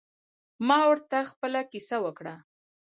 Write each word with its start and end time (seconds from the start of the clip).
ما 0.67 0.79
ورته 0.91 1.17
خپله 1.31 1.61
کیسه 1.71 1.97
وکړه. 2.05 2.35